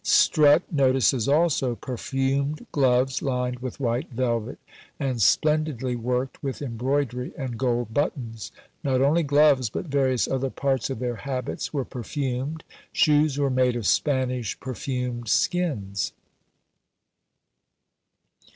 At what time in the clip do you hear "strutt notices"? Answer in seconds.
0.03-1.27